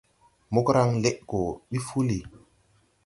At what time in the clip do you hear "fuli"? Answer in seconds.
1.87-2.17